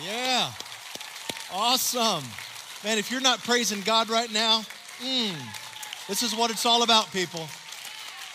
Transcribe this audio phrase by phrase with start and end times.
[0.00, 0.50] Yeah.
[1.52, 2.24] Awesome.
[2.82, 4.62] Man, if you're not praising God right now,
[5.04, 5.34] mm,
[6.08, 7.46] this is what it's all about, people.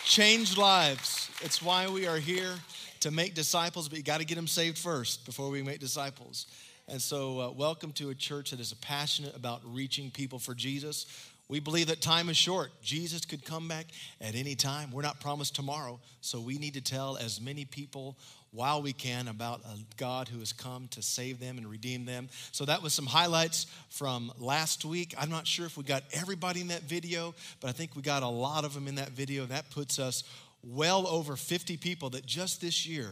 [0.04, 1.28] Change lives.
[1.42, 2.54] It's why we are here
[3.00, 6.46] to make disciples, but you got to get them saved first before we make disciples.
[6.86, 11.06] And so, uh, welcome to a church that is passionate about reaching people for Jesus.
[11.48, 12.70] We believe that time is short.
[12.82, 13.86] Jesus could come back
[14.20, 14.90] at any time.
[14.92, 18.16] We're not promised tomorrow, so we need to tell as many people
[18.50, 22.28] while we can about a God who has come to save them and redeem them.
[22.52, 25.14] So that was some highlights from last week.
[25.18, 28.22] I'm not sure if we got everybody in that video, but I think we got
[28.22, 29.44] a lot of them in that video.
[29.46, 30.24] That puts us
[30.62, 33.10] well over 50 people that just this year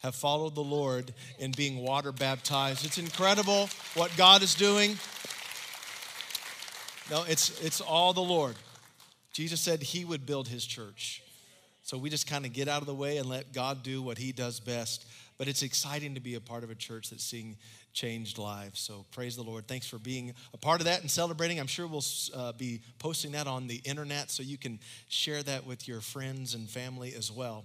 [0.00, 2.84] have followed the Lord in being water baptized.
[2.84, 4.96] It's incredible what God is doing.
[7.10, 8.54] No, it's it's all the Lord.
[9.32, 11.22] Jesus said he would build his church.
[11.88, 14.18] So we just kind of get out of the way and let God do what
[14.18, 15.06] He does best.
[15.38, 17.56] But it's exciting to be a part of a church that's seeing
[17.94, 18.78] changed lives.
[18.78, 19.66] So praise the Lord.
[19.66, 21.58] Thanks for being a part of that and celebrating.
[21.58, 25.66] I'm sure we'll uh, be posting that on the internet so you can share that
[25.66, 27.64] with your friends and family as well.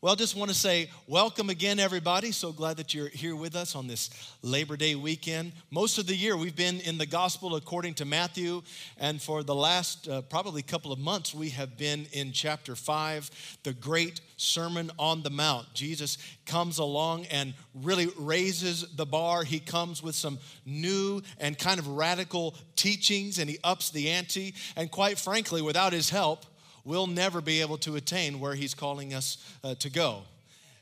[0.00, 2.30] Well, just want to say welcome again, everybody.
[2.30, 4.10] So glad that you're here with us on this
[4.42, 5.50] Labor Day weekend.
[5.72, 8.62] Most of the year, we've been in the gospel according to Matthew,
[8.98, 13.28] and for the last uh, probably couple of months, we have been in chapter five,
[13.64, 15.66] the great Sermon on the Mount.
[15.74, 19.42] Jesus comes along and really raises the bar.
[19.42, 24.54] He comes with some new and kind of radical teachings, and he ups the ante.
[24.76, 26.46] And quite frankly, without his help,
[26.88, 30.22] we'll never be able to attain where he's calling us uh, to go.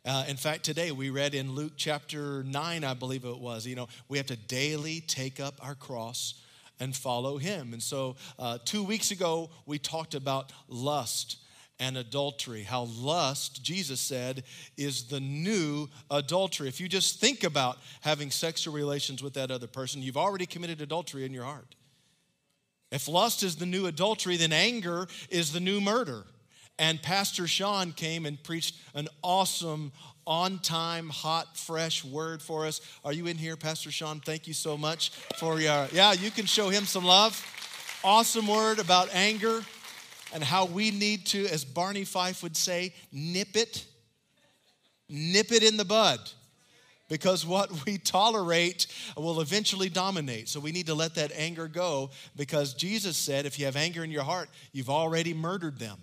[0.04, 3.74] Uh, in fact, today we read in Luke chapter 9, I believe it was, you
[3.74, 6.34] know, we have to daily take up our cross
[6.78, 7.72] and follow him.
[7.72, 11.38] And so uh, two weeks ago, we talked about lust
[11.80, 12.62] and adultery.
[12.62, 14.44] How lust, Jesus said,
[14.76, 16.68] is the new adultery.
[16.68, 20.80] If you just think about having sexual relations with that other person, you've already committed
[20.80, 21.75] adultery in your heart.
[22.90, 26.24] If lust is the new adultery, then anger is the new murder.
[26.78, 29.92] And Pastor Sean came and preached an awesome,
[30.26, 32.80] on time, hot, fresh word for us.
[33.04, 34.20] Are you in here, Pastor Sean?
[34.20, 37.40] Thank you so much for your, yeah, you can show him some love.
[38.04, 39.62] Awesome word about anger
[40.34, 43.86] and how we need to, as Barney Fife would say, nip it,
[45.08, 46.18] nip it in the bud
[47.08, 48.86] because what we tolerate
[49.16, 50.48] will eventually dominate.
[50.48, 54.02] So we need to let that anger go because Jesus said, if you have anger
[54.02, 55.98] in your heart, you've already murdered them.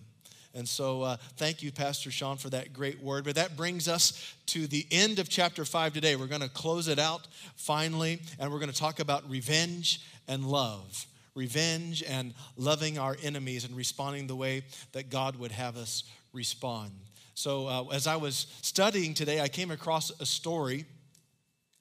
[0.56, 3.24] And so, uh, thank you, Pastor Sean, for that great word.
[3.24, 6.16] But that brings us to the end of chapter five today.
[6.16, 10.46] We're going to close it out finally, and we're going to talk about revenge and
[10.46, 11.08] love.
[11.34, 16.04] Revenge and loving our enemies and responding the way that God would have us
[16.34, 16.92] respond.
[17.34, 20.86] So, uh, as I was studying today, I came across a story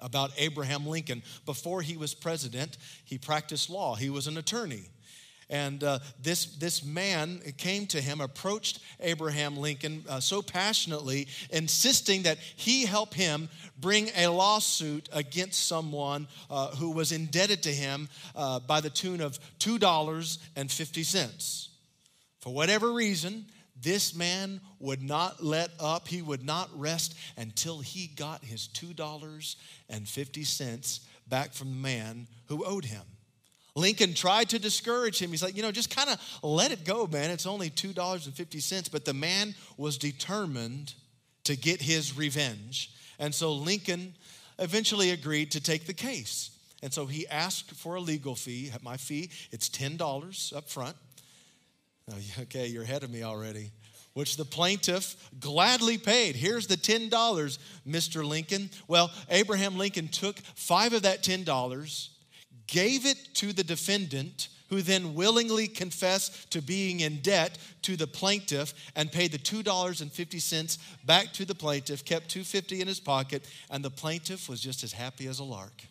[0.02, 1.22] about Abraham Lincoln.
[1.46, 4.90] Before he was president, he practiced law, he was an attorney.
[5.52, 12.22] And uh, this, this man came to him, approached Abraham Lincoln uh, so passionately, insisting
[12.22, 18.08] that he help him bring a lawsuit against someone uh, who was indebted to him
[18.34, 21.68] uh, by the tune of $2.50.
[22.40, 23.44] For whatever reason,
[23.82, 31.00] this man would not let up, he would not rest until he got his $2.50
[31.28, 33.02] back from the man who owed him.
[33.74, 35.30] Lincoln tried to discourage him.
[35.30, 37.30] He's like, you know, just kind of let it go, man.
[37.30, 38.92] It's only $2.50.
[38.92, 40.92] But the man was determined
[41.44, 42.90] to get his revenge.
[43.18, 44.14] And so Lincoln
[44.58, 46.50] eventually agreed to take the case.
[46.82, 48.70] And so he asked for a legal fee.
[48.82, 50.96] My fee, it's $10 up front.
[52.10, 53.70] Oh, okay, you're ahead of me already.
[54.14, 56.36] Which the plaintiff gladly paid.
[56.36, 57.10] Here's the $10,
[57.88, 58.24] Mr.
[58.26, 58.70] Lincoln.
[58.86, 62.08] Well, Abraham Lincoln took five of that $10,
[62.66, 68.06] gave it to the defendant, who then willingly confessed to being in debt to the
[68.06, 73.84] plaintiff and paid the $2.50 back to the plaintiff, kept 250 in his pocket, and
[73.84, 75.84] the plaintiff was just as happy as a lark.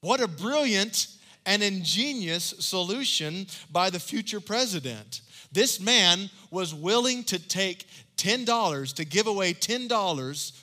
[0.00, 1.06] What a brilliant
[1.48, 5.22] an ingenious solution by the future president.
[5.50, 7.86] This man was willing to take
[8.18, 10.62] $10, to give away $10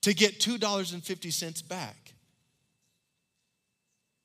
[0.00, 2.14] to get $2.50 back.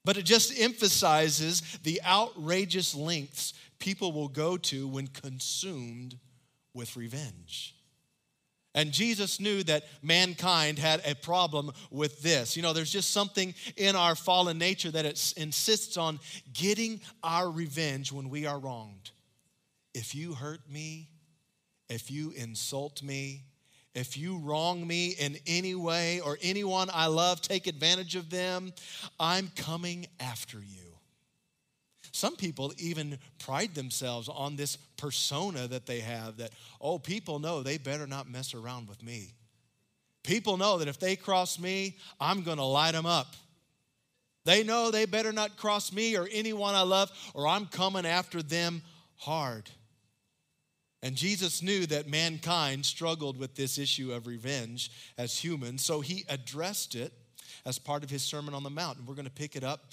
[0.05, 6.17] But it just emphasizes the outrageous lengths people will go to when consumed
[6.73, 7.72] with revenge.
[8.75, 12.57] And Jesus knew that mankind had a problem with this.
[12.57, 16.19] You know, there's just something in our fallen nature that it insists on
[16.53, 19.11] getting our revenge when we are wronged.
[19.93, 21.09] If you hurt me,
[21.87, 23.43] if you insult me,
[23.93, 28.73] if you wrong me in any way or anyone I love take advantage of them,
[29.19, 30.82] I'm coming after you.
[32.13, 37.63] Some people even pride themselves on this persona that they have that, oh, people know
[37.63, 39.33] they better not mess around with me.
[40.23, 43.35] People know that if they cross me, I'm going to light them up.
[44.45, 48.43] They know they better not cross me or anyone I love, or I'm coming after
[48.43, 48.83] them
[49.17, 49.69] hard.
[51.01, 56.25] And Jesus knew that mankind struggled with this issue of revenge as humans, so he
[56.29, 57.11] addressed it
[57.65, 58.99] as part of his Sermon on the Mount.
[58.99, 59.91] And we're going to pick it up.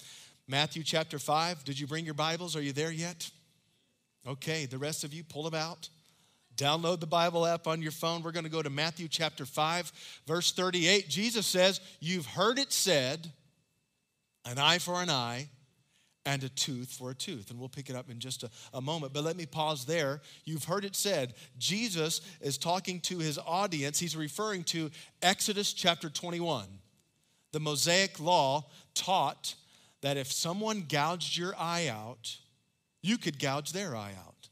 [0.50, 1.62] Matthew chapter 5.
[1.62, 2.56] Did you bring your Bibles?
[2.56, 3.30] Are you there yet?
[4.26, 5.88] Okay, the rest of you, pull them out.
[6.56, 8.20] Download the Bible app on your phone.
[8.24, 9.92] We're going to go to Matthew chapter 5,
[10.26, 11.08] verse 38.
[11.08, 13.30] Jesus says, You've heard it said,
[14.44, 15.48] an eye for an eye
[16.26, 17.50] and a tooth for a tooth.
[17.50, 19.12] And we'll pick it up in just a, a, moment.
[19.12, 20.20] But let me pause there.
[20.44, 24.00] You've heard it said, Jesus is talking to his audience.
[24.00, 24.90] He's referring to
[25.22, 26.66] Exodus chapter 21.
[27.52, 28.64] The Mosaic law
[28.94, 29.54] taught
[30.02, 32.36] that if someone gouged your eye out,
[33.02, 34.48] you could gouge their eye out.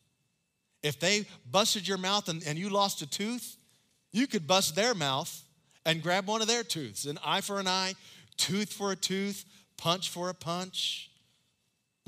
[0.82, 3.56] If they busted your mouth and, and you lost a tooth,
[4.12, 5.44] you could bust their mouth
[5.84, 7.04] and grab one of their tooths.
[7.04, 7.94] An eye for an eye,
[8.36, 9.44] tooth for a tooth,
[9.76, 11.08] punch for a punch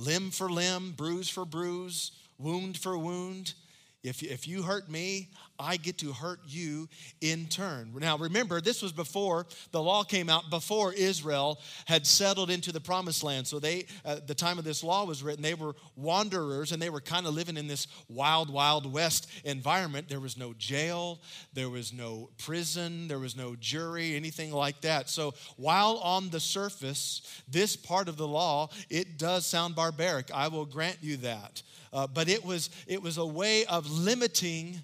[0.01, 3.55] limb for limb, bruise for bruise, wound for wound.
[4.03, 5.29] If, if you hurt me,
[5.61, 6.89] I get to hurt you
[7.21, 7.93] in turn.
[7.95, 12.81] Now, remember, this was before the law came out, before Israel had settled into the
[12.81, 13.47] promised land.
[13.47, 16.91] So, they, at the time of this law was written, they were wanderers and they
[16.91, 20.09] were kind of living in this wild, wild west environment.
[20.09, 21.21] There was no jail,
[21.53, 25.11] there was no prison, there was no jury, anything like that.
[25.11, 30.31] So, while on the surface, this part of the law, it does sound barbaric.
[30.33, 31.63] I will grant you that.
[31.93, 34.83] Uh, but it was, it was a way of limiting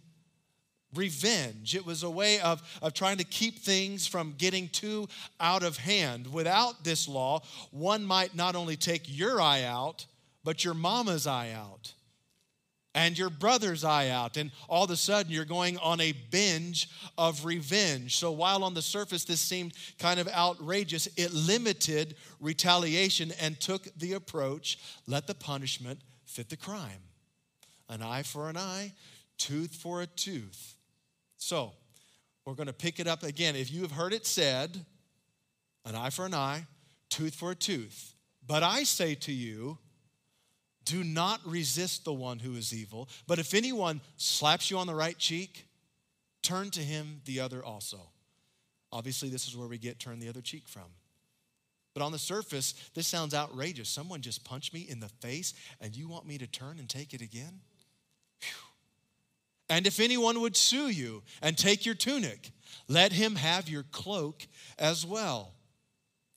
[0.94, 1.74] revenge.
[1.74, 5.08] It was a way of, of trying to keep things from getting too
[5.40, 6.32] out of hand.
[6.32, 10.06] Without this law, one might not only take your eye out,
[10.44, 11.92] but your mama's eye out
[12.96, 14.38] and your brother's eye out.
[14.38, 18.16] And all of a sudden, you're going on a binge of revenge.
[18.16, 23.86] So, while on the surface this seemed kind of outrageous, it limited retaliation and took
[23.98, 27.02] the approach let the punishment fit the crime.
[27.88, 28.92] An eye for an eye,
[29.36, 30.75] tooth for a tooth.
[31.36, 31.72] So,
[32.44, 33.56] we're going to pick it up again.
[33.56, 34.84] If you have heard it said,
[35.84, 36.66] an eye for an eye,
[37.10, 38.14] tooth for a tooth.
[38.46, 39.78] But I say to you,
[40.84, 43.08] do not resist the one who is evil.
[43.26, 45.66] But if anyone slaps you on the right cheek,
[46.42, 47.98] turn to him the other also.
[48.92, 50.84] Obviously, this is where we get turn the other cheek from.
[51.92, 53.88] But on the surface, this sounds outrageous.
[53.88, 57.14] Someone just punched me in the face, and you want me to turn and take
[57.14, 57.60] it again?
[59.68, 62.50] And if anyone would sue you and take your tunic,
[62.88, 64.46] let him have your cloak
[64.78, 65.52] as well.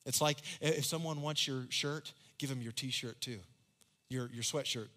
[0.06, 3.40] It's like if someone wants your shirt, give him your t shirt too,
[4.10, 4.88] your, your sweatshirt,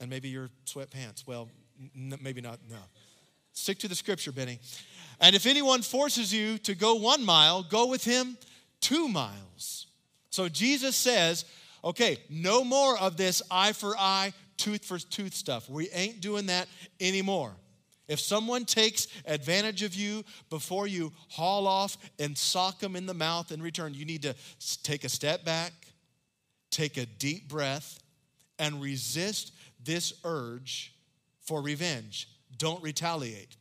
[0.00, 1.26] and maybe your sweatpants.
[1.26, 1.48] Well,
[1.96, 2.76] n- maybe not, no.
[3.52, 4.58] Stick to the scripture, Benny.
[5.20, 8.36] And if anyone forces you to go one mile, go with him
[8.80, 9.86] two miles.
[10.30, 11.44] So Jesus says,
[11.82, 15.68] okay, no more of this eye for eye, tooth for tooth stuff.
[15.68, 16.68] We ain't doing that
[17.00, 17.52] anymore.
[18.08, 23.14] If someone takes advantage of you before you haul off and sock them in the
[23.14, 24.34] mouth in return, you need to
[24.82, 25.72] take a step back,
[26.70, 28.00] take a deep breath,
[28.58, 30.92] and resist this urge
[31.40, 32.28] for revenge.
[32.58, 33.56] Don't retaliate.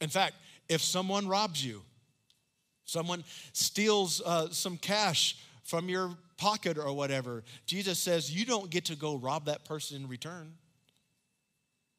[0.00, 0.34] In fact,
[0.68, 1.82] if someone robs you,
[2.88, 7.44] Someone steals uh, some cash from your pocket or whatever.
[7.66, 10.54] Jesus says you don't get to go rob that person in return.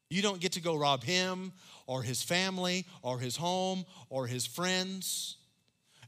[0.08, 1.52] You don't get to go rob him
[1.86, 5.36] or his family or his home or his friends.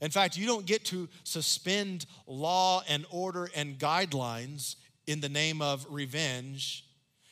[0.00, 4.74] In fact, you don't get to suspend law and order and guidelines
[5.06, 6.84] in the name of revenge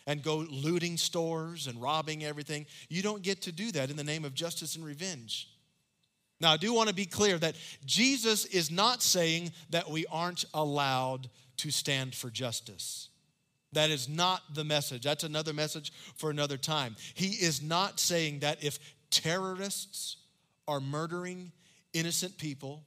[0.07, 2.67] and go looting stores and robbing everything.
[2.89, 5.50] You don't get to do that in the name of justice and revenge.
[6.41, 10.45] Now, I do want to be clear that Jesus is not saying that we aren't
[10.55, 11.29] allowed
[11.59, 13.11] to stand for justice.
[13.73, 15.03] That is not the message.
[15.03, 16.97] That's another message for another time.
[17.15, 18.79] He is not saying that if
[19.11, 20.17] terrorists
[20.67, 21.53] are murdering
[21.93, 22.85] innocent people,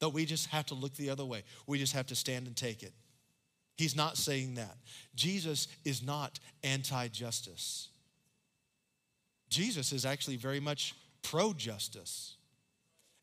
[0.00, 1.44] that we just have to look the other way.
[1.66, 2.92] We just have to stand and take it.
[3.76, 4.76] He's not saying that.
[5.14, 7.88] Jesus is not anti justice.
[9.48, 10.94] Jesus is actually very much
[11.30, 12.36] pro justice.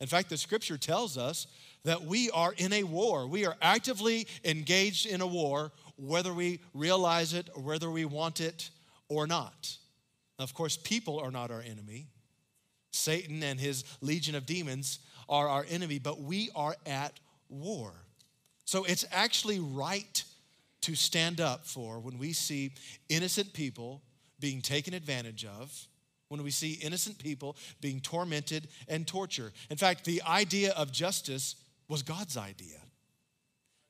[0.01, 1.47] In fact, the scripture tells us
[1.85, 3.27] that we are in a war.
[3.27, 8.41] We are actively engaged in a war, whether we realize it or whether we want
[8.41, 8.69] it
[9.07, 9.77] or not.
[10.37, 12.07] Of course, people are not our enemy.
[12.91, 17.17] Satan and his legion of demons are our enemy, but we are at
[17.47, 17.93] war.
[18.65, 20.23] So it's actually right
[20.81, 22.73] to stand up for when we see
[23.07, 24.01] innocent people
[24.39, 25.87] being taken advantage of,
[26.33, 29.53] when we see innocent people being tormented and tortured.
[29.69, 31.55] In fact, the idea of justice
[31.87, 32.79] was God's idea.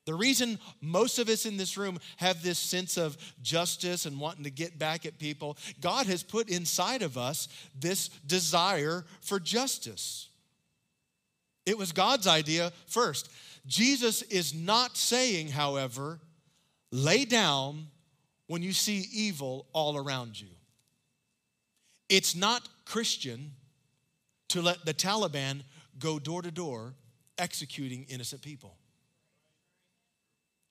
[0.06, 4.44] The reason most of us in this room have this sense of justice and wanting
[4.44, 7.48] to get back at people, God has put inside of us
[7.80, 10.28] this desire for justice.
[11.66, 13.32] It was God's idea first.
[13.66, 16.20] Jesus is not saying, however,
[16.92, 17.88] lay down
[18.48, 20.50] when you see evil all around you.
[22.13, 23.53] It's not Christian
[24.50, 25.63] to let the Taliban
[25.98, 26.93] go door to door
[27.39, 28.77] executing innocent people.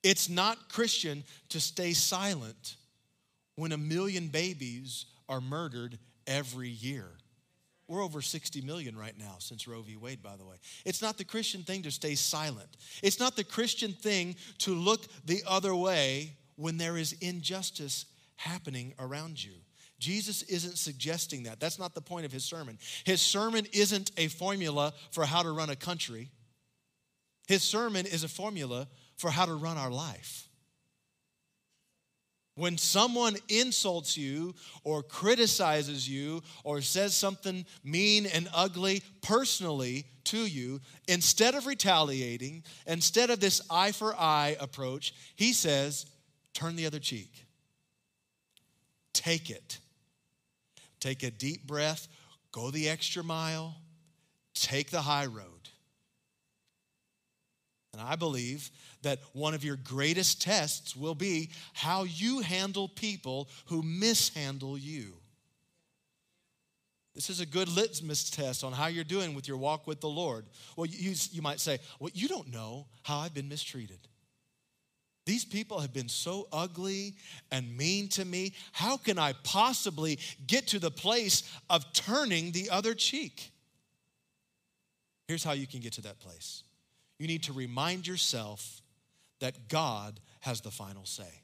[0.03, 2.77] It's not Christian to stay silent
[3.57, 7.09] when a million babies are murdered every year.
[7.89, 9.97] We're over 60 million right now since Roe v.
[9.97, 10.55] Wade, by the way.
[10.85, 12.69] It's not the Christian thing to stay silent.
[13.01, 18.05] It's not the Christian thing to look the other way when there is injustice
[18.37, 19.55] happening around you.
[19.99, 21.59] Jesus isn't suggesting that.
[21.59, 22.77] That's not the point of his sermon.
[23.05, 26.29] His sermon isn't a formula for how to run a country,
[27.47, 30.47] his sermon is a formula for how to run our life.
[32.55, 40.45] When someone insults you or criticizes you or says something mean and ugly personally to
[40.45, 46.05] you, instead of retaliating, instead of this eye for eye approach, he says,
[46.53, 47.47] turn the other cheek.
[49.13, 49.79] Take it.
[51.03, 52.07] Take a deep breath,
[52.53, 53.75] go the extra mile,
[54.53, 55.67] take the high road.
[57.91, 63.49] And I believe that one of your greatest tests will be how you handle people
[63.65, 65.15] who mishandle you.
[67.13, 70.07] This is a good litmus test on how you're doing with your walk with the
[70.07, 70.45] Lord.
[70.77, 73.99] Well, you, you might say, Well, you don't know how I've been mistreated.
[75.25, 77.15] These people have been so ugly
[77.51, 78.53] and mean to me.
[78.73, 83.51] How can I possibly get to the place of turning the other cheek?
[85.27, 86.63] Here's how you can get to that place
[87.19, 88.81] you need to remind yourself
[89.39, 91.41] that God has the final say.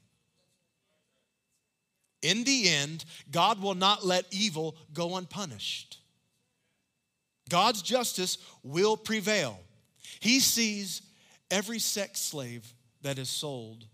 [2.22, 5.98] In the end, God will not let evil go unpunished.
[7.48, 9.58] God's justice will prevail.
[10.20, 11.00] He sees
[11.50, 13.86] every sex slave that is sold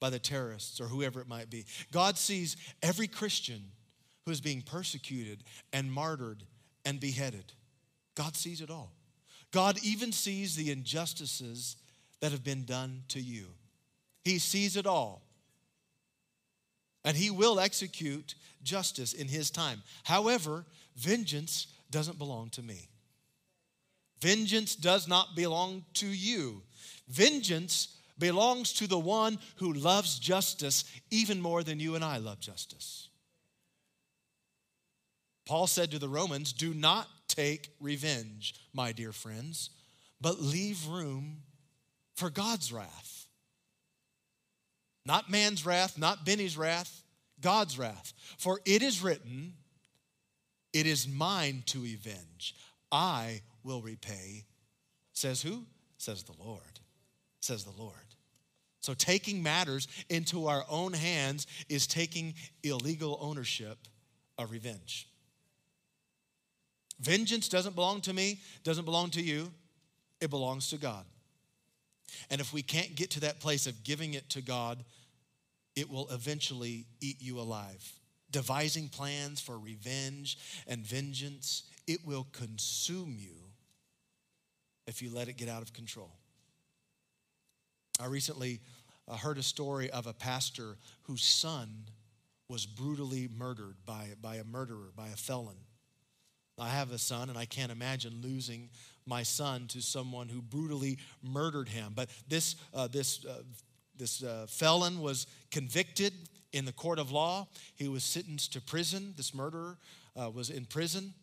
[0.00, 1.64] by the terrorists or whoever it might be.
[1.92, 3.62] God sees every Christian
[4.24, 6.42] who is being persecuted and martyred
[6.84, 7.52] and beheaded.
[8.14, 8.92] God sees it all.
[9.52, 11.76] God even sees the injustices
[12.20, 13.46] that have been done to you.
[14.24, 15.22] He sees it all.
[17.04, 19.82] And He will execute justice in His time.
[20.04, 20.64] However,
[20.96, 22.88] vengeance doesn't belong to me.
[24.20, 26.62] Vengeance does not belong to you.
[27.08, 32.40] Vengeance belongs to the one who loves justice even more than you and I love
[32.40, 33.08] justice.
[35.46, 39.70] Paul said to the Romans, Do not take revenge, my dear friends,
[40.20, 41.42] but leave room
[42.14, 43.26] for God's wrath.
[45.04, 47.02] Not man's wrath, not Benny's wrath,
[47.40, 48.14] God's wrath.
[48.38, 49.54] For it is written,
[50.72, 52.54] It is mine to avenge.
[52.90, 54.44] I will repay.
[55.12, 55.64] Says who?
[55.98, 56.80] Says the Lord.
[57.44, 57.92] Says the Lord.
[58.80, 62.32] So taking matters into our own hands is taking
[62.62, 63.76] illegal ownership
[64.38, 65.06] of revenge.
[67.00, 69.52] Vengeance doesn't belong to me, doesn't belong to you,
[70.22, 71.04] it belongs to God.
[72.30, 74.82] And if we can't get to that place of giving it to God,
[75.76, 77.92] it will eventually eat you alive.
[78.30, 83.34] Devising plans for revenge and vengeance, it will consume you
[84.86, 86.10] if you let it get out of control.
[88.00, 88.60] I recently
[89.06, 91.84] uh, heard a story of a pastor whose son
[92.48, 95.56] was brutally murdered by, by a murderer, by a felon.
[96.58, 98.70] I have a son, and I can't imagine losing
[99.06, 101.92] my son to someone who brutally murdered him.
[101.94, 103.42] But this, uh, this, uh,
[103.96, 106.12] this uh, felon was convicted
[106.52, 107.48] in the court of law.
[107.76, 109.14] He was sentenced to prison.
[109.16, 109.78] This murderer
[110.20, 111.14] uh, was in prison.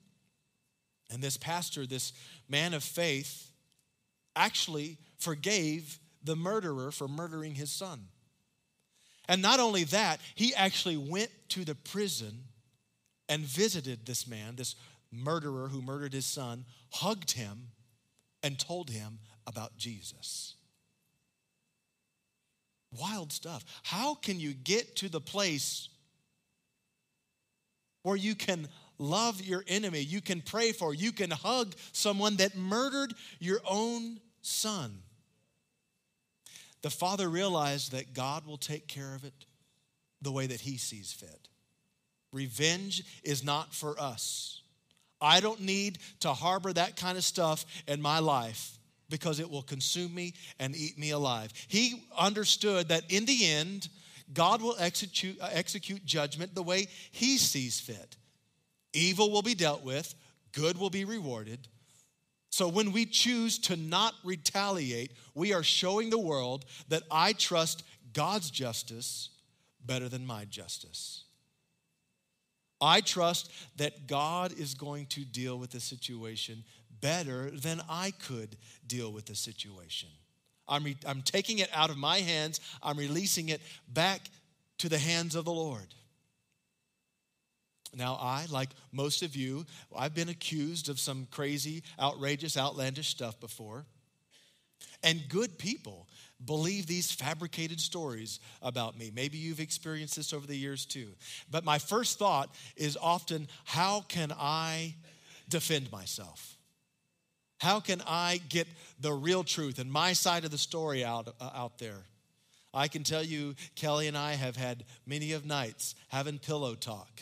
[1.12, 2.14] And this pastor, this
[2.48, 3.52] man of faith,
[4.36, 8.08] actually forgave the murderer for murdering his son.
[9.28, 12.46] And not only that, he actually went to the prison
[13.30, 14.76] and visited this man, this
[15.12, 17.70] murderer who murdered his son, hugged him
[18.44, 20.56] and told him about Jesus.
[23.00, 23.64] Wild stuff.
[23.84, 25.88] How can you get to the place
[28.04, 28.68] where you can
[29.02, 30.00] love your enemy.
[30.00, 35.02] You can pray for, you can hug someone that murdered your own son.
[36.82, 39.46] The father realized that God will take care of it
[40.22, 41.48] the way that he sees fit.
[42.32, 44.62] Revenge is not for us.
[45.20, 49.62] I don't need to harbor that kind of stuff in my life because it will
[49.62, 51.52] consume me and eat me alive.
[51.68, 53.90] He understood that in the end,
[54.34, 58.16] God will execute, uh, execute judgment the way He sees fit.
[58.94, 60.16] Evil will be dealt with,
[60.54, 61.68] good will be rewarded.
[62.52, 67.84] So when we choose to not retaliate, we are showing the world that I trust
[68.14, 69.30] God's justice
[69.86, 71.24] better than my justice.
[72.82, 76.66] I trust that God is going to deal with the situation
[77.00, 80.10] better than I could deal with the situation.
[80.68, 84.22] I'm, re- I'm taking it out of my hands, I'm releasing it back
[84.80, 85.88] to the hands of the Lord.
[87.94, 93.40] Now, I, like most of you, I've been accused of some crazy, outrageous, outlandish stuff
[93.40, 93.86] before.
[95.04, 96.08] And good people
[96.44, 99.12] believe these fabricated stories about me.
[99.14, 101.10] Maybe you've experienced this over the years too.
[101.50, 104.96] But my first thought is often how can I
[105.50, 106.58] defend myself?
[107.60, 108.68] How can I get
[109.00, 112.06] the real truth and my side of the story out, uh, out there?
[112.74, 117.22] I can tell you, Kelly and I have had many of nights having pillow talk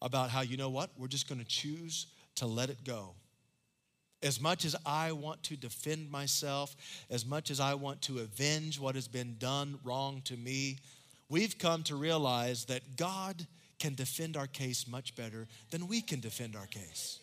[0.00, 3.14] about how, you know what, we're just going to choose to let it go.
[4.22, 6.74] As much as I want to defend myself,
[7.08, 10.78] as much as I want to avenge what has been done wrong to me,
[11.28, 13.46] we've come to realize that God
[13.78, 17.20] can defend our case much better than we can defend our case.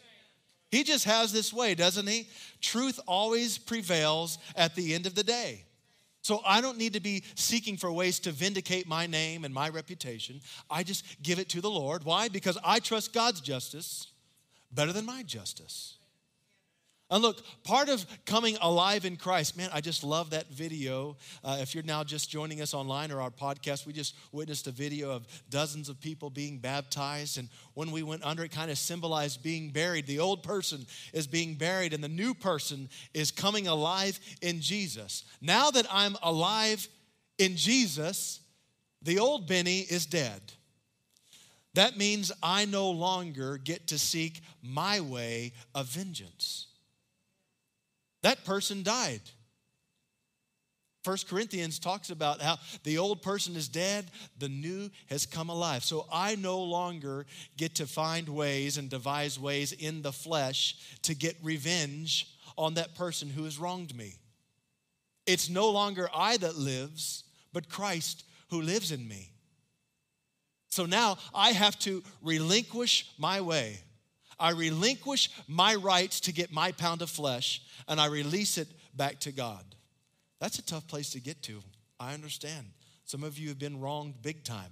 [0.71, 2.27] He just has this way, doesn't he?
[2.61, 5.63] Truth always prevails at the end of the day.
[6.25, 9.69] So I don't need to be seeking for ways to vindicate my name and my
[9.69, 10.41] reputation.
[10.71, 12.03] I just give it to the Lord.
[12.03, 12.29] Why?
[12.29, 14.07] Because I trust God's justice
[14.71, 15.99] better than my justice.
[17.11, 21.17] And look, part of coming alive in Christ, man, I just love that video.
[21.43, 24.71] Uh, if you're now just joining us online or our podcast, we just witnessed a
[24.71, 27.37] video of dozens of people being baptized.
[27.37, 30.07] And when we went under, it kind of symbolized being buried.
[30.07, 35.25] The old person is being buried, and the new person is coming alive in Jesus.
[35.41, 36.87] Now that I'm alive
[37.37, 38.39] in Jesus,
[39.03, 40.41] the old Benny is dead.
[41.75, 46.67] That means I no longer get to seek my way of vengeance
[48.25, 49.21] that person died.
[51.03, 54.09] First Corinthians talks about how the old person is dead,
[54.39, 55.83] the new has come alive.
[55.83, 61.13] So I no longer get to find ways and devise ways in the flesh to
[61.13, 64.15] get revenge on that person who has wronged me.
[65.27, 69.29] It's no longer I that lives, but Christ who lives in me.
[70.69, 73.77] So now I have to relinquish my way.
[74.39, 79.19] I relinquish my rights to get my pound of flesh and I release it back
[79.21, 79.63] to God.
[80.39, 81.61] That's a tough place to get to.
[81.99, 82.67] I understand.
[83.05, 84.71] Some of you have been wronged big time.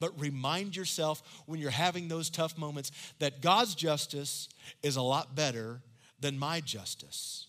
[0.00, 4.48] But remind yourself when you're having those tough moments that God's justice
[4.82, 5.80] is a lot better
[6.20, 7.46] than my justice.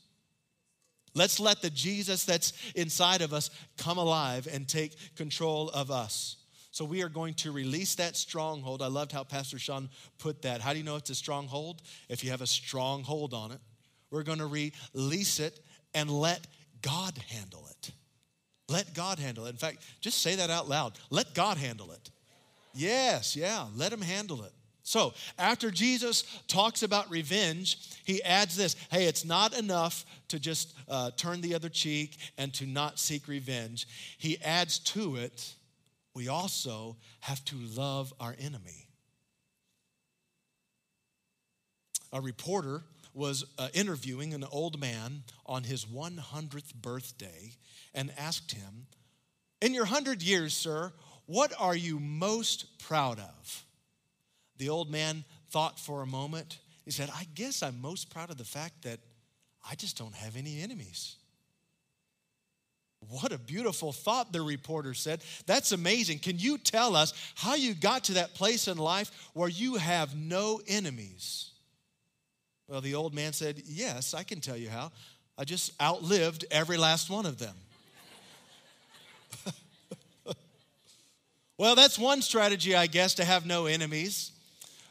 [1.13, 6.35] Let's let the Jesus that's inside of us come alive and take control of us.
[6.75, 8.81] So we are going to release that stronghold.
[8.81, 10.59] I loved how Pastor Sean put that.
[10.59, 11.81] How do you know it's a stronghold?
[12.09, 13.59] If you have a stronghold on it.
[14.11, 14.45] We're going to
[14.93, 15.61] release it
[15.93, 16.45] and let
[16.81, 17.91] God handle it.
[18.67, 19.51] Let God handle it.
[19.51, 20.99] In fact, just say that out loud.
[21.09, 22.11] Let God handle it.
[22.73, 24.51] Yes, yeah, let Him handle it.
[24.83, 30.75] So, after Jesus talks about revenge, he adds this hey, it's not enough to just
[30.89, 33.87] uh, turn the other cheek and to not seek revenge.
[34.17, 35.55] He adds to it
[36.15, 38.87] we also have to love our enemy.
[42.13, 47.51] A reporter was uh, interviewing an old man on his 100th birthday
[47.93, 48.87] and asked him,
[49.61, 50.93] In your 100 years, sir,
[51.25, 53.65] what are you most proud of?
[54.57, 56.59] The old man thought for a moment.
[56.85, 58.99] He said, I guess I'm most proud of the fact that
[59.69, 61.15] I just don't have any enemies.
[63.09, 65.21] What a beautiful thought, the reporter said.
[65.45, 66.19] That's amazing.
[66.19, 70.15] Can you tell us how you got to that place in life where you have
[70.15, 71.51] no enemies?
[72.67, 74.91] Well, the old man said, Yes, I can tell you how.
[75.37, 77.55] I just outlived every last one of them.
[81.57, 84.31] well, that's one strategy, I guess, to have no enemies.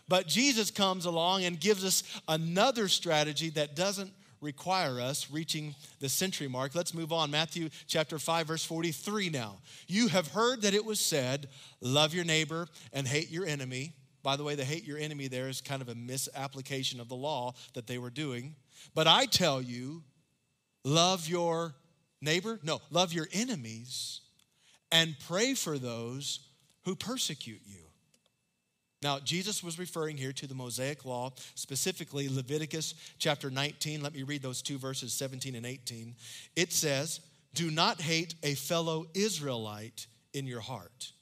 [0.06, 4.12] But Jesus comes along and gives us another strategy that doesn't
[4.44, 6.74] require us reaching the century mark.
[6.74, 7.30] Let's move on.
[7.30, 9.58] Matthew chapter 5 verse 43 now.
[9.88, 11.48] You have heard that it was said,
[11.80, 13.94] love your neighbor and hate your enemy.
[14.22, 17.16] By the way, the hate your enemy there is kind of a misapplication of the
[17.16, 18.54] law that they were doing.
[18.94, 20.02] But I tell you,
[20.84, 21.74] love your
[22.20, 24.20] neighbor, no, love your enemies
[24.90, 26.40] and pray for those
[26.84, 27.83] who persecute you.
[29.04, 34.02] Now, Jesus was referring here to the Mosaic law, specifically Leviticus chapter 19.
[34.02, 36.14] Let me read those two verses, 17 and 18.
[36.56, 37.20] It says,
[37.52, 41.12] Do not hate a fellow Israelite in your heart.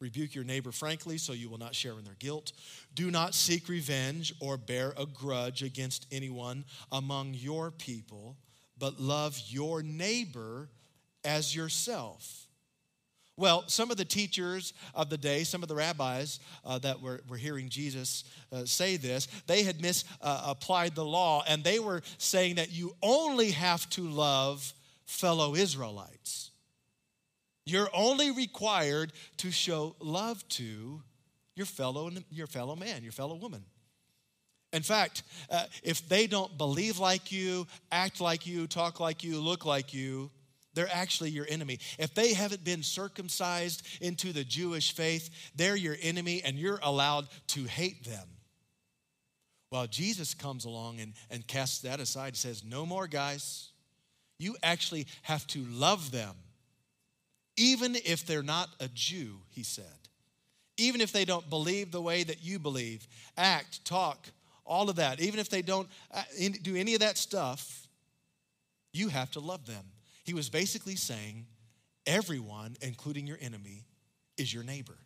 [0.00, 2.52] Rebuke your neighbor frankly so you will not share in their guilt.
[2.94, 8.38] Do not seek revenge or bear a grudge against anyone among your people,
[8.78, 10.70] but love your neighbor
[11.26, 12.41] as yourself.
[13.36, 17.20] Well, some of the teachers of the day, some of the rabbis uh, that were,
[17.28, 22.02] were hearing Jesus uh, say this, they had misapplied uh, the law and they were
[22.18, 24.74] saying that you only have to love
[25.06, 26.50] fellow Israelites.
[27.64, 31.00] You're only required to show love to
[31.54, 33.64] your fellow, your fellow man, your fellow woman.
[34.72, 39.38] In fact, uh, if they don't believe like you, act like you, talk like you,
[39.40, 40.30] look like you,
[40.74, 41.78] they're actually your enemy.
[41.98, 47.28] If they haven't been circumcised into the Jewish faith, they're your enemy and you're allowed
[47.48, 48.26] to hate them.
[49.70, 53.70] Well, Jesus comes along and, and casts that aside and says, No more, guys.
[54.38, 56.34] You actually have to love them,
[57.56, 59.84] even if they're not a Jew, he said.
[60.78, 63.06] Even if they don't believe the way that you believe,
[63.36, 64.28] act, talk,
[64.64, 66.22] all of that, even if they don't uh,
[66.62, 67.86] do any of that stuff,
[68.92, 69.84] you have to love them.
[70.24, 71.46] He was basically saying,
[72.06, 73.86] everyone, including your enemy,
[74.36, 74.98] is your neighbor.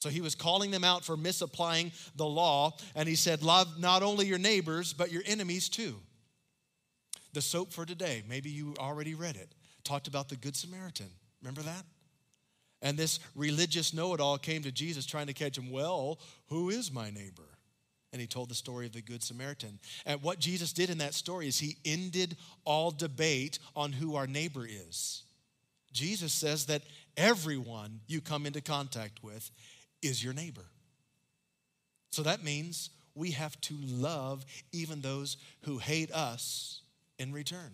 [0.00, 4.02] So he was calling them out for misapplying the law, and he said, Love not
[4.02, 5.96] only your neighbors, but your enemies too.
[7.32, 9.54] The soap for today, maybe you already read it,
[9.84, 11.10] talked about the Good Samaritan.
[11.42, 11.84] Remember that?
[12.80, 15.70] And this religious know it all came to Jesus trying to catch him.
[15.70, 17.57] Well, who is my neighbor?
[18.12, 19.78] And he told the story of the Good Samaritan.
[20.06, 24.26] And what Jesus did in that story is he ended all debate on who our
[24.26, 25.24] neighbor is.
[25.92, 26.82] Jesus says that
[27.16, 29.50] everyone you come into contact with
[30.02, 30.64] is your neighbor.
[32.10, 36.80] So that means we have to love even those who hate us
[37.18, 37.72] in return.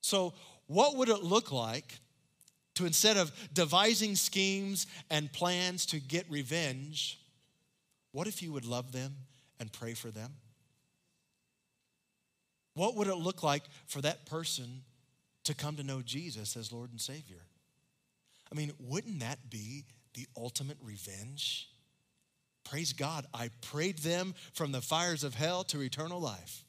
[0.00, 0.34] So,
[0.66, 2.00] what would it look like
[2.74, 7.20] to instead of devising schemes and plans to get revenge,
[8.16, 9.14] what if you would love them
[9.60, 10.32] and pray for them?
[12.72, 14.84] What would it look like for that person
[15.44, 17.42] to come to know Jesus as Lord and Savior?
[18.50, 21.68] I mean, wouldn't that be the ultimate revenge?
[22.64, 26.64] Praise God, I prayed them from the fires of hell to eternal life.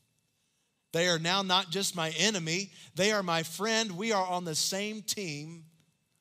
[0.91, 3.91] They are now not just my enemy, they are my friend.
[3.91, 5.63] We are on the same team.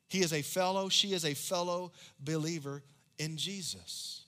[0.07, 2.85] He is a fellow, she is a fellow believer
[3.19, 4.23] in Jesus.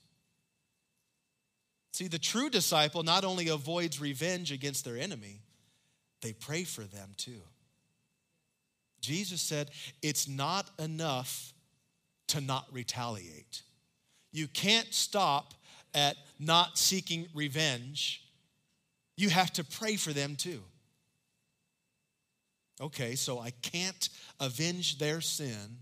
[1.91, 5.41] See, the true disciple not only avoids revenge against their enemy,
[6.21, 7.41] they pray for them too.
[9.01, 9.71] Jesus said,
[10.01, 11.53] It's not enough
[12.27, 13.63] to not retaliate.
[14.31, 15.53] You can't stop
[15.93, 18.23] at not seeking revenge.
[19.17, 20.61] You have to pray for them too.
[22.81, 25.79] Okay, so I can't avenge their sin.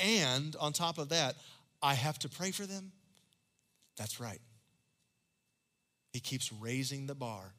[0.00, 1.36] And on top of that,
[1.82, 2.92] I have to pray for them?
[3.96, 4.40] That's right.
[6.12, 7.54] He keeps raising the bar.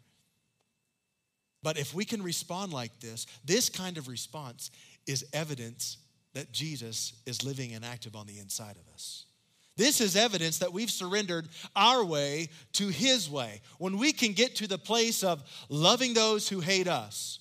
[1.61, 4.71] But if we can respond like this, this kind of response
[5.05, 5.97] is evidence
[6.33, 9.25] that Jesus is living and active on the inside of us.
[9.75, 13.61] This is evidence that we've surrendered our way to His way.
[13.77, 17.39] When we can get to the place of loving those who hate us,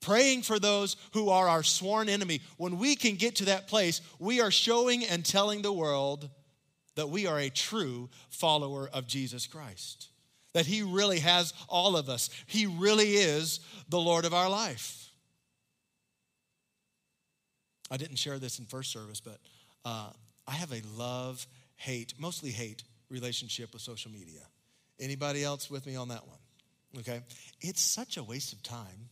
[0.00, 4.00] praying for those who are our sworn enemy, when we can get to that place,
[4.18, 6.28] we are showing and telling the world
[6.96, 10.08] that we are a true follower of Jesus Christ
[10.54, 12.30] that He really has all of us.
[12.46, 15.10] He really is the Lord of our life.
[17.90, 19.38] I didn't share this in first service, but
[19.84, 20.10] uh,
[20.48, 24.40] I have a love hate, mostly hate relationship with social media.
[24.98, 26.38] Anybody else with me on that one?
[27.00, 27.20] Okay.
[27.60, 29.10] It's such a waste of time.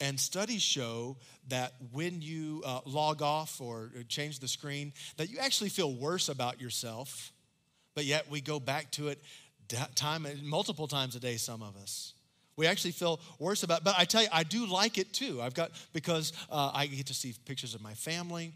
[0.00, 5.38] And studies show that when you uh, log off or change the screen, that you
[5.38, 7.32] actually feel worse about yourself,
[7.94, 9.20] but yet we go back to it
[9.94, 12.14] time, multiple times a day, some of us.
[12.56, 13.84] We actually feel worse about it.
[13.84, 15.40] But I tell you, I do like it too.
[15.40, 18.52] I've got, because uh, I get to see pictures of my family,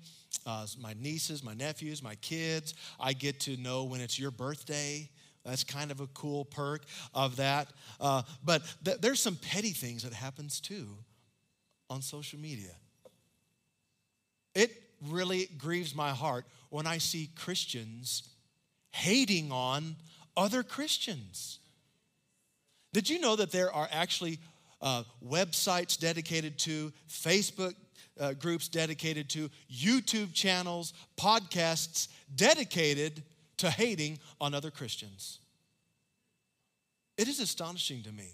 [0.46, 2.74] uh, my nieces, my nephews, my kids.
[3.00, 5.08] I get to know when it's your birthday.
[5.44, 6.82] That's kind of a cool perk
[7.14, 7.68] of that.
[8.00, 10.86] Uh, but th- there's some petty things that happens too
[11.90, 12.74] on social media.
[14.54, 14.70] It
[15.08, 18.28] really grieves my heart when I see Christians
[18.90, 19.96] hating on
[20.36, 21.58] other Christians.
[22.92, 24.38] Did you know that there are actually
[24.80, 27.74] uh, websites dedicated to, Facebook
[28.20, 33.22] uh, groups dedicated to, YouTube channels, podcasts dedicated
[33.56, 35.40] to hating on other Christians?
[37.16, 38.30] It is astonishing to me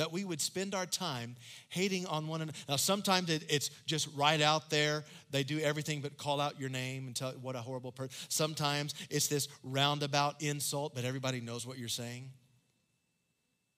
[0.00, 1.36] that we would spend our time
[1.68, 2.56] hating on one another.
[2.66, 5.04] Now, sometimes it's just right out there.
[5.30, 8.16] They do everything but call out your name and tell what a horrible person.
[8.30, 12.30] Sometimes it's this roundabout insult, but everybody knows what you're saying.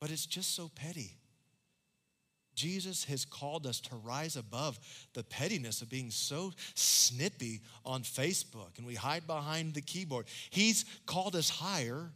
[0.01, 1.17] But it's just so petty.
[2.55, 4.79] Jesus has called us to rise above
[5.15, 10.27] the pettiness of being so snippy on Facebook and we hide behind the keyboard.
[10.51, 12.13] He's called us higher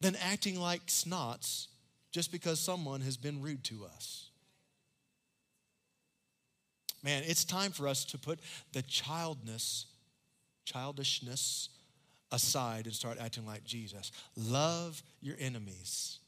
[0.00, 1.66] than acting like snots
[2.10, 4.30] just because someone has been rude to us.
[7.02, 8.40] Man, it's time for us to put
[8.72, 9.86] the childness,
[10.64, 11.70] childishness
[12.32, 14.12] aside and start acting like Jesus.
[14.36, 16.18] Love your enemies.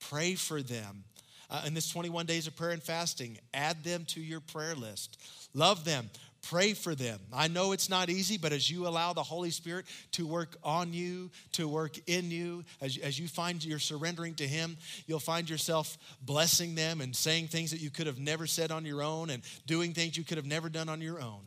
[0.00, 1.04] Pray for them.
[1.50, 5.20] Uh, in this 21 days of prayer and fasting, add them to your prayer list.
[5.52, 6.08] Love them.
[6.42, 7.20] Pray for them.
[7.32, 10.92] I know it's not easy, but as you allow the Holy Spirit to work on
[10.92, 15.50] you, to work in you, as, as you find you're surrendering to Him, you'll find
[15.50, 19.28] yourself blessing them and saying things that you could have never said on your own
[19.28, 21.42] and doing things you could have never done on your own.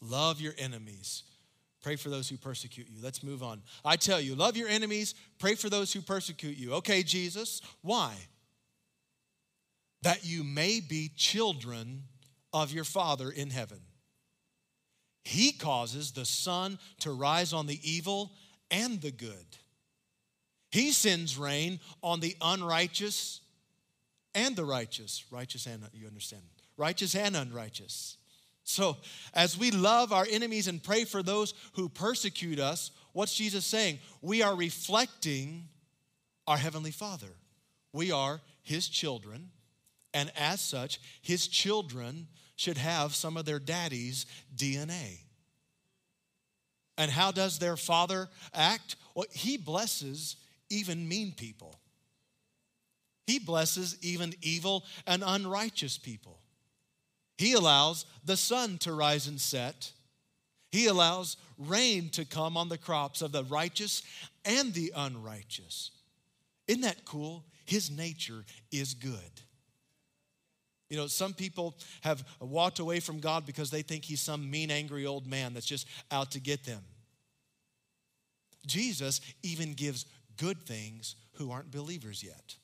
[0.00, 1.22] Love your enemies.
[1.82, 2.98] Pray for those who persecute you.
[3.00, 3.62] Let's move on.
[3.84, 6.74] I tell you, love your enemies, pray for those who persecute you.
[6.74, 8.12] Okay, Jesus, why?
[10.02, 12.02] That you may be children
[12.62, 13.80] of your Father in heaven.
[15.24, 18.32] He causes the sun to rise on the evil
[18.70, 19.58] and the good.
[20.70, 23.40] He sends rain on the unrighteous
[24.34, 25.24] and the righteous.
[25.30, 26.42] Righteous and, you understand,
[26.78, 28.16] righteous and unrighteous.
[28.64, 28.96] So,
[29.34, 33.98] as we love our enemies and pray for those who persecute us, what's Jesus saying?
[34.22, 35.68] We are reflecting
[36.46, 37.36] our Heavenly Father.
[37.92, 39.50] We are His children,
[40.14, 45.20] and as such, His children should have some of their daddy's DNA.
[46.98, 48.96] And how does their father act?
[49.14, 50.36] Well, he blesses
[50.70, 51.78] even mean people.
[53.26, 56.40] He blesses even evil and unrighteous people.
[57.38, 59.92] He allows the sun to rise and set.
[60.72, 64.02] He allows rain to come on the crops of the righteous
[64.44, 65.90] and the unrighteous.
[66.66, 67.44] Isn't that cool?
[67.64, 69.42] His nature is good.
[70.88, 74.70] You know, some people have walked away from God because they think he's some mean,
[74.70, 76.82] angry old man that's just out to get them.
[78.66, 82.56] Jesus even gives good things who aren't believers yet.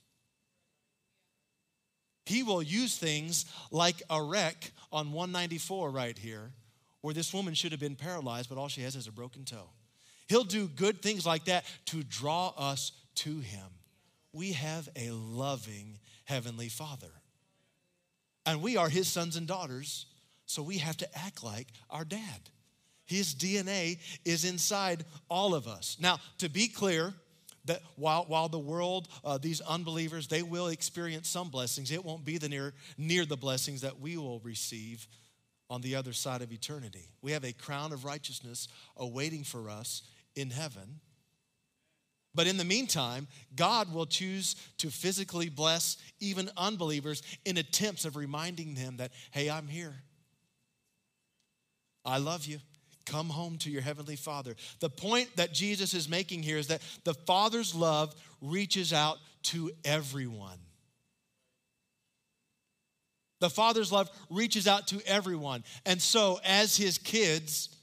[2.26, 6.52] He will use things like a wreck on 194 right here,
[7.00, 9.70] where this woman should have been paralyzed, but all she has is a broken toe.
[10.28, 13.66] He'll do good things like that to draw us to Him.
[14.32, 17.10] We have a loving Heavenly Father.
[18.46, 20.06] And we are his sons and daughters,
[20.46, 22.50] so we have to act like our dad.
[23.06, 25.96] His DNA is inside all of us.
[26.00, 27.14] Now, to be clear,
[27.66, 32.24] that while, while the world, uh, these unbelievers, they will experience some blessings, it won't
[32.24, 35.06] be the near, near the blessings that we will receive
[35.70, 37.08] on the other side of eternity.
[37.22, 40.02] We have a crown of righteousness awaiting for us
[40.34, 41.00] in heaven.
[42.34, 48.16] But in the meantime, God will choose to physically bless even unbelievers in attempts of
[48.16, 49.94] reminding them that, hey, I'm here.
[52.04, 52.58] I love you.
[53.04, 54.54] Come home to your heavenly Father.
[54.80, 59.70] The point that Jesus is making here is that the Father's love reaches out to
[59.84, 60.58] everyone.
[63.40, 65.64] The Father's love reaches out to everyone.
[65.84, 67.76] And so, as His kids,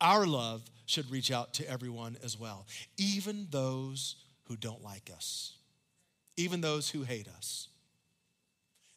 [0.00, 5.56] our love should reach out to everyone as well, even those who don't like us,
[6.36, 7.68] even those who hate us.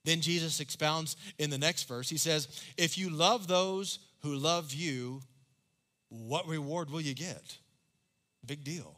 [0.06, 2.10] Then Jesus expounds in the next verse.
[2.10, 2.47] He says,
[2.78, 5.21] If you love those who love you,
[6.10, 7.58] what reward will you get?
[8.45, 8.95] Big deal.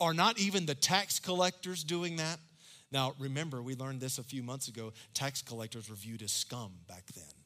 [0.00, 2.38] Are not even the tax collectors doing that?
[2.90, 4.92] Now, remember, we learned this a few months ago.
[5.12, 7.37] Tax collectors were viewed as scum back then.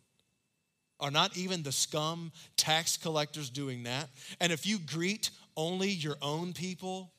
[1.03, 4.09] Are not even the scum tax collectors doing that?
[4.41, 7.11] And if you greet only your own people,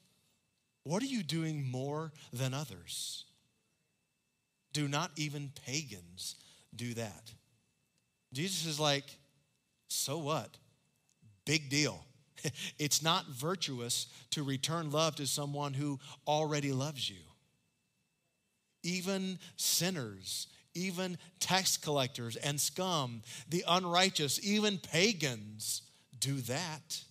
[0.85, 3.25] what are you doing more than others?
[4.71, 6.37] Do not even pagans
[6.73, 7.31] do that?
[8.31, 9.03] Jesus is like,
[9.89, 10.57] so what?
[11.45, 12.03] Big deal.
[12.77, 17.21] It's not virtuous to return love to someone who already loves you.
[18.83, 25.83] Even sinners even tax collectors and scum, the unrighteous, even pagans
[26.19, 27.03] do that.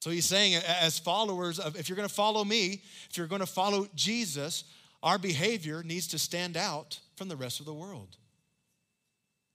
[0.00, 3.40] So he's saying, as followers of, if you're going to follow me, if you're going
[3.40, 4.64] to follow Jesus,
[5.02, 8.16] our behavior needs to stand out from the rest of the world.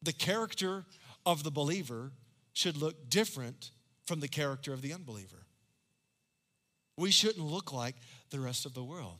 [0.01, 0.83] The character
[1.25, 2.11] of the believer
[2.51, 3.71] should look different
[4.05, 5.45] from the character of the unbeliever.
[6.97, 7.95] We shouldn't look like
[8.29, 9.17] the rest of the world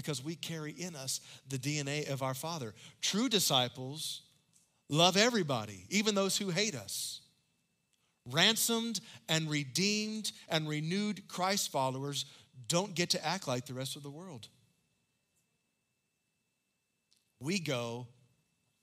[0.00, 2.72] because we carry in us the DNA of our Father.
[3.02, 4.22] True disciples
[4.88, 7.20] love everybody, even those who hate us.
[8.30, 12.24] Ransomed and redeemed and renewed Christ followers
[12.66, 14.48] don't get to act like the rest of the world.
[17.40, 18.06] We go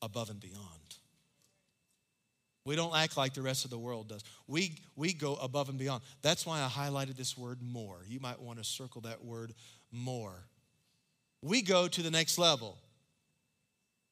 [0.03, 0.65] above and beyond.
[2.63, 4.23] We don't act like the rest of the world does.
[4.45, 6.03] We, we go above and beyond.
[6.21, 8.03] That's why I highlighted this word more.
[8.07, 9.53] You might want to circle that word
[9.91, 10.43] more.
[11.41, 12.77] We go to the next level.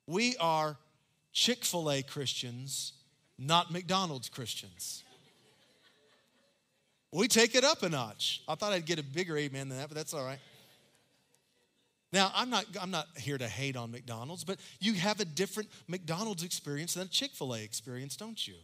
[0.08, 0.78] We are
[1.34, 2.94] Chick fil A Christians,
[3.38, 5.04] not McDonald's Christians.
[7.12, 8.42] We take it up a notch.
[8.48, 10.40] I thought I'd get a bigger amen than that, but that's all right.
[12.12, 15.70] Now, I'm not, I'm not here to hate on McDonald's, but you have a different
[15.88, 18.56] McDonald's experience than a Chick fil A experience, don't you?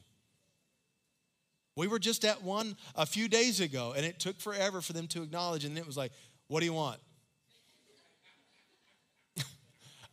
[1.75, 5.07] We were just at one a few days ago, and it took forever for them
[5.07, 6.11] to acknowledge, and it was like,
[6.47, 6.99] What do you want?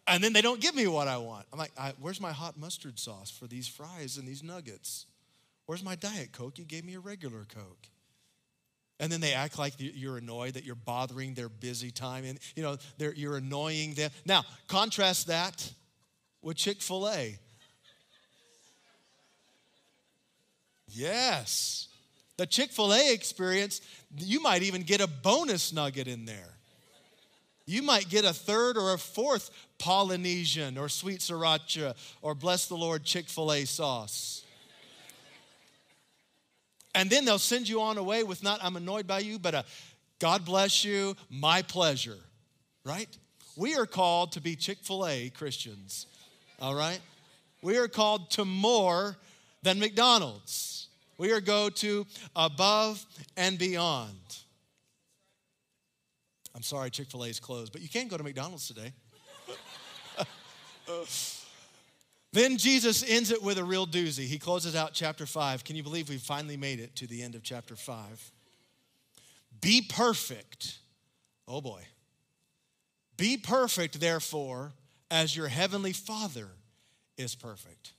[0.09, 1.47] And then they don't give me what I want.
[1.53, 5.07] I'm like, Where's my hot mustard sauce for these fries and these nuggets?
[5.67, 6.59] Where's my Diet Coke?
[6.59, 7.89] You gave me a regular Coke.
[9.01, 12.63] And then they act like you're annoyed that you're bothering their busy time and you
[12.63, 14.11] know you're annoying them.
[14.25, 15.73] Now, contrast that
[16.43, 17.39] with Chick-fil-A.
[20.89, 21.89] Yes.
[22.39, 23.81] The Chick-fil-A experience,
[24.17, 26.58] you might even get a bonus nugget in there.
[27.69, 32.77] You might get a third or a fourth Polynesian or sweet sriracha or bless the
[32.79, 34.43] Lord Chick-fil-A sauce.
[36.95, 39.67] And then they'll send you on away with not, I'm annoyed by you, but a
[40.19, 42.17] God bless you, my pleasure,
[42.85, 43.15] right?
[43.55, 46.07] We are called to be Chick fil A Christians,
[46.63, 47.01] all right?
[47.61, 49.19] We are called to more
[49.63, 50.89] than McDonald's.
[51.19, 53.05] We are go to above
[53.37, 54.17] and beyond.
[56.59, 58.93] I'm sorry, Chick fil A is closed, but you can go to McDonald's today.
[62.33, 64.27] Then Jesus ends it with a real doozy.
[64.27, 65.63] He closes out chapter 5.
[65.63, 68.33] Can you believe we've finally made it to the end of chapter 5?
[69.61, 70.79] Be perfect.
[71.47, 71.83] Oh boy.
[73.17, 74.73] Be perfect, therefore,
[75.11, 76.49] as your heavenly Father
[77.17, 77.93] is perfect.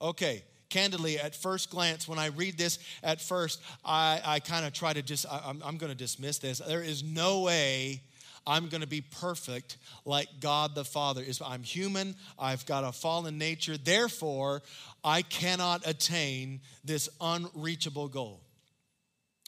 [0.00, 4.72] Okay, candidly, at first glance, when I read this at first, I, I kind of
[4.72, 6.58] try to just, I, I'm, I'm going to dismiss this.
[6.58, 8.02] There is no way
[8.46, 11.40] I'm going to be perfect like God the Father is.
[11.44, 14.62] I'm human, I've got a fallen nature, therefore,
[15.04, 18.40] I cannot attain this unreachable goal.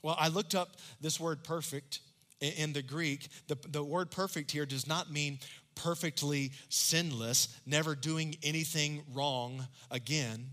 [0.03, 2.01] Well, I looked up this word perfect
[2.41, 3.29] in the Greek.
[3.49, 5.39] The, the word perfect here does not mean
[5.75, 10.51] perfectly sinless, never doing anything wrong again.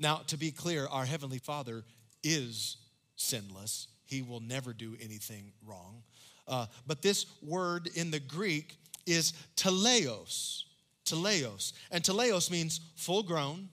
[0.00, 1.84] Now, to be clear, our Heavenly Father
[2.24, 2.78] is
[3.16, 3.86] sinless.
[4.06, 6.02] He will never do anything wrong.
[6.48, 10.62] Uh, but this word in the Greek is teleos.
[11.04, 11.74] Teleos.
[11.90, 13.68] And teleos means full grown,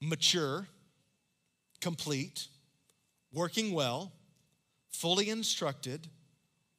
[0.00, 0.68] mature,
[1.80, 2.46] complete,
[3.32, 4.12] working well,
[4.90, 6.06] fully instructed,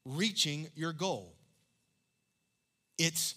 [0.06, 1.36] reaching your goal.
[2.98, 3.36] It's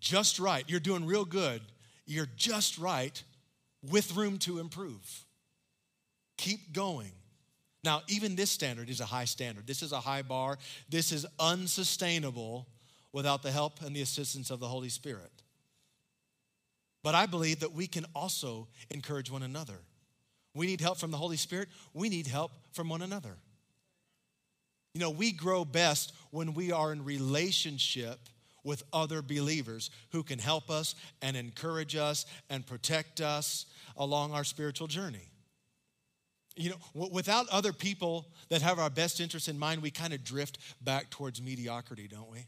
[0.00, 0.64] just right.
[0.68, 1.62] You're doing real good.
[2.04, 3.22] You're just right
[3.82, 5.24] with room to improve.
[6.36, 7.12] Keep going.
[7.84, 9.66] Now, even this standard is a high standard.
[9.66, 10.58] This is a high bar.
[10.88, 12.66] This is unsustainable
[13.12, 15.30] without the help and the assistance of the Holy Spirit.
[17.02, 19.78] But I believe that we can also encourage one another.
[20.54, 23.36] We need help from the Holy Spirit, we need help from one another.
[24.94, 28.18] You know, we grow best when we are in relationship
[28.68, 33.66] with other believers who can help us and encourage us and protect us
[33.96, 35.28] along our spiritual journey
[36.58, 40.24] you know, without other people that have our best interests in mind, we kind of
[40.24, 42.46] drift back towards mediocrity, don't we?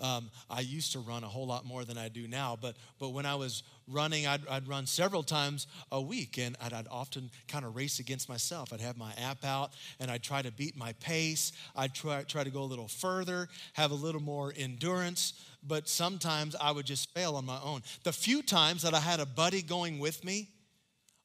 [0.00, 3.10] Um, I used to run a whole lot more than I do now, but, but
[3.10, 7.30] when I was running, I'd, I'd run several times a week, and I'd, I'd often
[7.48, 8.72] kind of race against myself.
[8.72, 11.52] I'd have my app out, and I'd try to beat my pace.
[11.76, 15.34] I'd try, try to go a little further, have a little more endurance,
[15.66, 17.82] but sometimes I would just fail on my own.
[18.04, 20.48] The few times that I had a buddy going with me,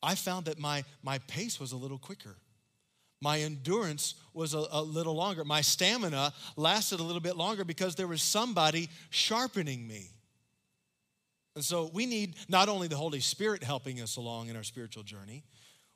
[0.04, 2.36] I found that my, my pace was a little quicker.
[3.22, 5.46] My endurance was a, a, little longer.
[5.46, 10.10] My stamina lasted a little bit longer because there was somebody sharpening me.
[11.56, 15.04] And so we need not only the Holy Spirit helping us along in our spiritual
[15.04, 15.44] journey,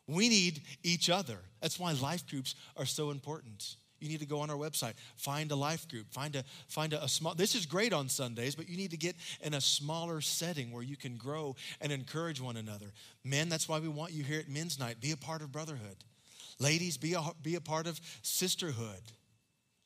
[0.08, 1.38] we need each other.
[1.62, 3.76] That's why life groups are so important.
[4.00, 7.04] You need to go on our website, find a life group, find a find a,
[7.04, 7.36] a, small.
[7.36, 10.84] This is great on Sundays, but you need to get in a smaller setting where
[10.84, 12.94] you can grow and encourage one another.
[13.26, 15.02] Men, that's why we want you here at Men's Night.
[15.02, 15.98] Be a part of brotherhood.
[16.60, 19.02] Ladies, be a, be a part of sisterhood.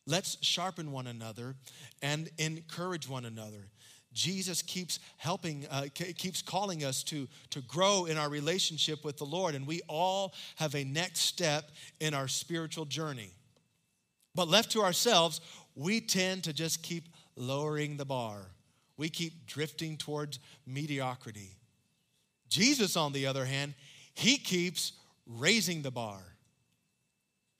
[0.05, 1.55] Let's sharpen one another
[2.01, 3.69] and encourage one another.
[4.11, 9.23] Jesus keeps helping, uh, keeps calling us to, to grow in our relationship with the
[9.23, 13.31] Lord, and we all have a next step in our spiritual journey.
[14.35, 15.41] But left to ourselves,
[15.75, 17.05] we tend to just keep
[17.35, 18.37] lowering the bar.
[18.97, 21.57] We keep drifting towards mediocrity.
[22.49, 23.73] Jesus, on the other hand,
[24.13, 24.93] he keeps
[25.25, 26.21] raising the bar.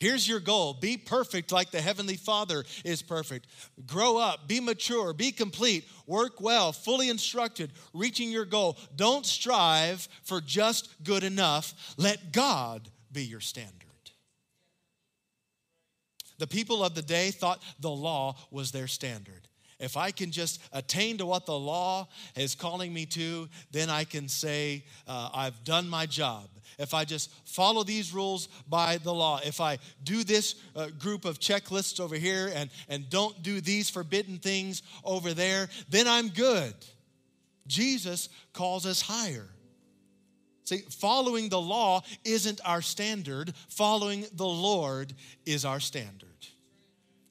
[0.03, 3.47] Here's your goal be perfect like the Heavenly Father is perfect.
[3.87, 8.77] Grow up, be mature, be complete, work well, fully instructed, reaching your goal.
[8.97, 11.95] Don't strive for just good enough.
[11.95, 13.71] Let God be your standard.
[16.37, 19.47] The people of the day thought the law was their standard.
[19.83, 22.07] If I can just attain to what the law
[22.37, 26.47] is calling me to, then I can say, uh, I've done my job.
[26.79, 31.25] If I just follow these rules by the law, if I do this uh, group
[31.25, 36.29] of checklists over here and, and don't do these forbidden things over there, then I'm
[36.29, 36.73] good.
[37.67, 39.49] Jesus calls us higher.
[40.63, 45.13] See, following the law isn't our standard, following the Lord
[45.45, 46.32] is our standard.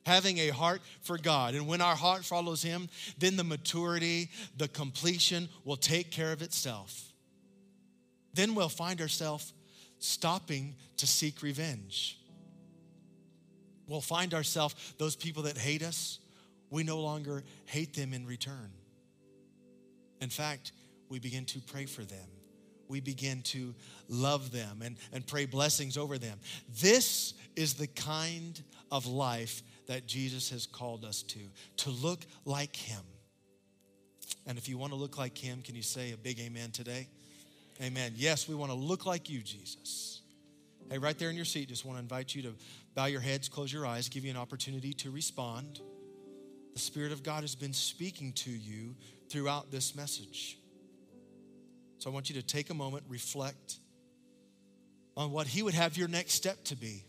[0.04, 1.54] Having a heart for God.
[1.54, 2.88] And when our heart follows Him,
[3.18, 7.12] then the maturity, the completion will take care of itself.
[8.34, 9.52] Then we'll find ourselves
[9.98, 12.18] stopping to seek revenge.
[13.86, 16.18] We'll find ourselves, those people that hate us,
[16.70, 18.72] we no longer hate them in return.
[20.20, 20.72] In fact,
[21.08, 22.28] we begin to pray for them
[22.92, 23.74] we begin to
[24.08, 26.38] love them and, and pray blessings over them.
[26.80, 31.38] This is the kind of life that Jesus has called us to,
[31.78, 33.02] to look like Him.
[34.46, 37.08] And if you want to look like Him, can you say a big amen today?
[37.82, 38.12] Amen.
[38.16, 40.20] Yes, we want to look like you, Jesus.
[40.90, 42.54] Hey, right there in your seat, just want to invite you to
[42.94, 45.80] bow your heads, close your eyes, give you an opportunity to respond.
[46.74, 48.94] The Spirit of God has been speaking to you
[49.30, 50.58] throughout this message.
[51.98, 53.76] So I want you to take a moment, reflect
[55.16, 57.04] on what He would have your next step to be.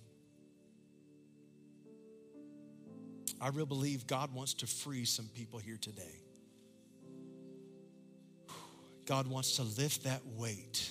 [3.43, 6.21] I really believe God wants to free some people here today.
[9.05, 10.89] God wants to lift that weight.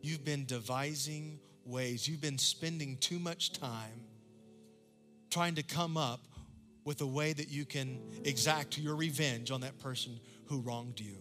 [0.00, 4.06] You've been devising ways, you've been spending too much time
[5.28, 6.20] trying to come up
[6.86, 11.18] with a way that you can exact your revenge on that person who wronged you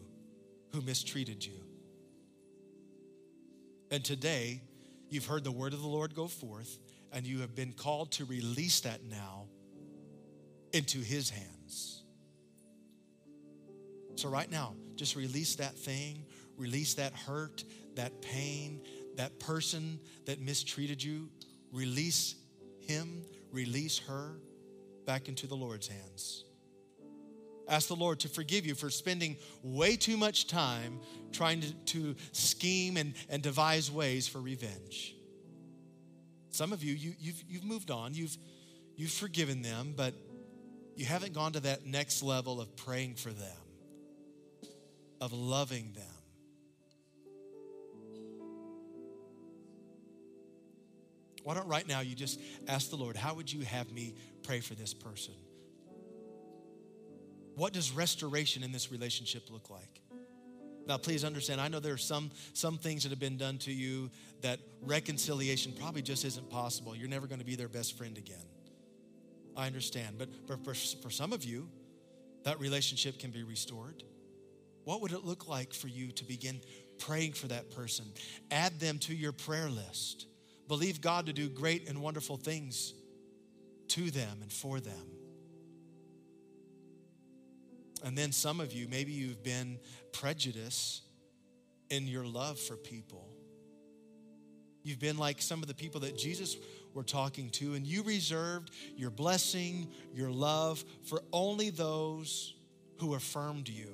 [0.71, 1.59] who mistreated you.
[3.91, 4.61] And today,
[5.09, 6.79] you've heard the word of the Lord go forth,
[7.11, 9.47] and you have been called to release that now
[10.77, 12.03] into His hands.
[14.15, 16.25] So, right now, just release that thing,
[16.57, 17.63] release that hurt,
[17.95, 18.81] that pain,
[19.17, 21.29] that person that mistreated you.
[21.71, 22.35] Release
[22.79, 24.37] him, release her
[25.05, 26.45] back into the Lord's hands.
[27.67, 31.01] Ask the Lord to forgive you for spending way too much time
[31.33, 35.15] trying to, to scheme and, and devise ways for revenge.
[36.51, 38.37] Some of you, you you've, you've moved on, you've,
[38.95, 40.13] you've forgiven them, but
[40.97, 43.57] you haven't gone to that next level of praying for them,
[45.21, 46.03] of loving them.
[51.43, 54.59] Why don't right now you just ask the Lord, how would you have me pray
[54.59, 55.35] for this person?
[57.55, 60.01] What does restoration in this relationship look like?
[60.87, 63.71] Now, please understand, I know there are some, some things that have been done to
[63.71, 64.09] you
[64.41, 66.95] that reconciliation probably just isn't possible.
[66.95, 68.43] You're never going to be their best friend again.
[69.57, 70.17] I understand.
[70.19, 70.29] But
[70.63, 71.67] for, for, some of you,
[72.43, 74.03] that relationship can be restored.
[74.83, 76.61] What would it look like for you to begin
[76.99, 78.05] praying for that person?
[78.51, 80.27] Add them to your prayer list.
[80.67, 82.93] Believe God to do great and wonderful things
[83.89, 84.93] to them and for them.
[88.03, 89.79] And then some of you, maybe you've been
[90.13, 91.01] prejudiced
[91.89, 93.27] in your love for people.
[94.83, 96.55] You've been like some of the people that Jesus
[96.97, 102.55] were talking to, and you reserved your blessing, your love for only those
[102.97, 103.87] who affirmed you.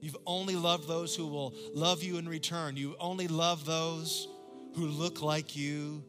[0.00, 2.78] You've only loved those who will love you in return.
[2.78, 4.26] You only love those
[4.74, 6.02] who look like you,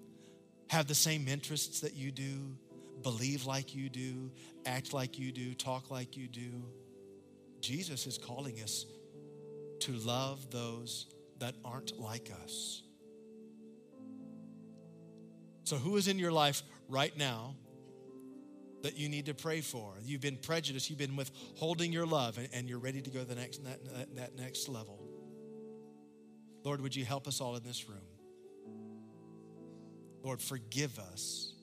[0.68, 2.56] have the same interests that you do,
[3.02, 4.32] believe like you do,
[4.66, 6.64] act like you do, talk like you do.
[7.60, 8.86] Jesus is calling us
[9.82, 11.08] to love those
[11.40, 12.83] that aren't like us.
[15.64, 17.56] So, who is in your life right now
[18.82, 19.94] that you need to pray for?
[20.04, 23.26] You've been prejudiced, you've been withholding your love, and, and you're ready to go to
[23.26, 25.00] the next, that, that, next level.
[26.64, 27.98] Lord, would you help us all in this room?
[30.22, 31.54] Lord, forgive us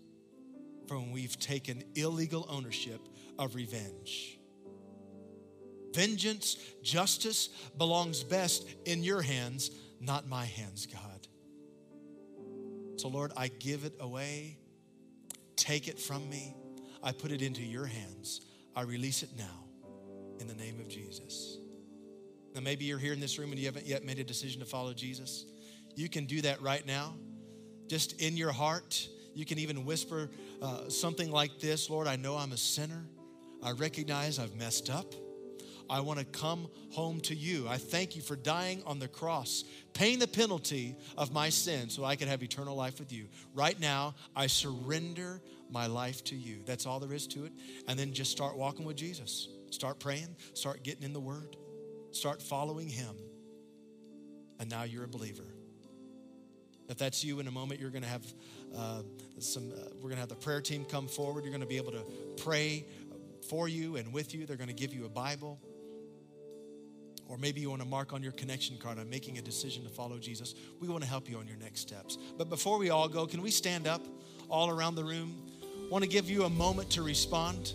[0.87, 3.01] for when we've taken illegal ownership
[3.39, 4.39] of revenge.
[5.95, 9.71] Vengeance, justice belongs best in your hands,
[10.01, 11.10] not my hands, God.
[13.01, 14.59] So, Lord, I give it away.
[15.57, 16.55] Take it from me.
[17.03, 18.43] I put it into your hands.
[18.77, 19.65] I release it now
[20.39, 21.57] in the name of Jesus.
[22.55, 24.67] Now, maybe you're here in this room and you haven't yet made a decision to
[24.67, 25.47] follow Jesus.
[25.97, 27.15] You can do that right now,
[27.87, 29.09] just in your heart.
[29.35, 30.29] You can even whisper
[30.61, 33.07] uh, something like this Lord, I know I'm a sinner.
[33.63, 35.15] I recognize I've messed up.
[35.91, 37.67] I want to come home to you.
[37.69, 42.05] I thank you for dying on the cross, paying the penalty of my sin so
[42.05, 43.27] I could have eternal life with you.
[43.55, 46.63] Right now, I surrender my life to you.
[46.65, 47.53] That's all there is to it.
[47.89, 49.49] And then just start walking with Jesus.
[49.71, 51.57] Start praying, start getting in the Word,
[52.13, 53.17] start following Him.
[54.61, 55.47] And now you're a believer.
[56.89, 58.27] If that's you, in a moment, you're going to have
[58.77, 59.03] uh,
[59.39, 61.45] some, uh, we're going to have the prayer team come forward.
[61.45, 62.05] You're going to be able to
[62.43, 62.85] pray
[63.49, 64.45] for you and with you.
[64.45, 65.61] They're going to give you a Bible.
[67.31, 69.89] Or maybe you want to mark on your connection card, I'm making a decision to
[69.89, 70.57] follow Jesus.
[70.81, 72.19] We want to help you on your next steps.
[72.37, 74.03] But before we all go, can we stand up
[74.49, 75.33] all around the room?
[75.91, 77.75] Want to give you a moment to respond.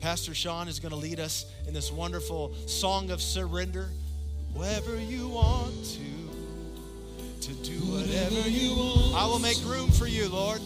[0.00, 3.88] Pastor Sean is going to lead us in this wonderful song of surrender.
[4.52, 9.14] Wherever you want to, to do whatever you want.
[9.14, 10.60] I will make room for you, Lord.